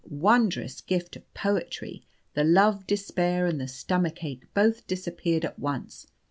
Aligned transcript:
wondrous 0.09 0.81
gift 0.81 1.15
of 1.15 1.31
poetry 1.35 2.03
the 2.33 2.43
love 2.43 2.87
despair 2.87 3.45
and 3.45 3.61
the 3.61 3.67
stomach 3.67 4.23
ache 4.23 4.47
both 4.55 4.87
disappeared 4.87 5.45
at 5.45 5.59
once. 5.59 6.07